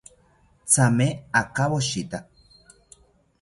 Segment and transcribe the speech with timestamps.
[0.73, 1.07] Thame
[1.41, 2.19] akawoshita